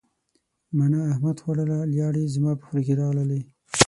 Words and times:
مڼه 0.77 0.99
احمد 1.11 1.37
خوړله 1.43 1.77
لیاړې 1.93 2.23
زما 2.35 2.51
په 2.59 2.63
خوله 2.67 2.81
کې 2.87 2.93
راغللې. 3.01 3.41